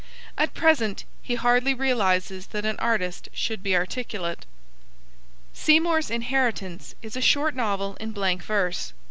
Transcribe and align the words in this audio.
At 0.35 0.55
present 0.55 1.03
he 1.21 1.35
hardly 1.35 1.75
realises 1.75 2.47
that 2.47 2.65
an 2.65 2.79
artist 2.79 3.29
should 3.33 3.61
be 3.61 3.75
articulate. 3.75 4.47
Seymour's 5.53 6.09
Inheritance 6.09 6.95
is 7.03 7.15
a 7.15 7.21
short 7.21 7.53
novel 7.55 7.97
in 7.99 8.11
blank 8.11 8.41
verse. 8.41 8.93